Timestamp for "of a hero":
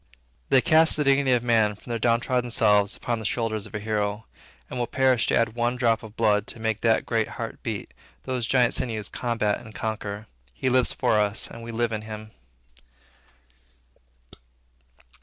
3.67-4.25